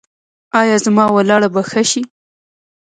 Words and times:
ایا 0.61 0.77
زما 0.85 1.05
ولاړه 1.15 1.47
به 1.53 1.61
ښه 1.69 1.81
شي؟ 1.91 2.01